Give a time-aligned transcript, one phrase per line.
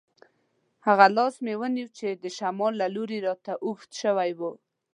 [0.87, 4.51] هغه لاس مې ونیو چې د شمال له لوري راته اوږد شوی وو.